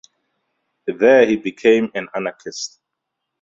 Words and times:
There 0.87 1.27
he 1.27 1.35
became 1.35 1.91
an 1.93 2.07
anarchist. 2.15 2.79